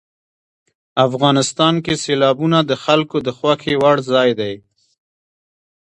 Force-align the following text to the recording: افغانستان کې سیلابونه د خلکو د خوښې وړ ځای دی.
افغانستان 1.07 1.75
کې 1.85 1.93
سیلابونه 2.03 2.57
د 2.69 2.71
خلکو 2.83 3.17
د 3.27 3.29
خوښې 3.37 3.73
وړ 3.81 3.97
ځای 4.11 4.29
دی. 4.39 4.53